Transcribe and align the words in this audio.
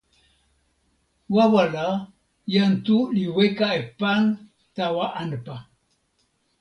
wawa 1.35 1.63
la, 1.75 1.87
jan 2.53 2.73
Tu 2.85 2.97
li 3.15 3.23
weka 3.37 3.67
e 3.79 3.81
pan 3.99 4.21
tawa 4.75 5.05
anpa. 5.21 5.55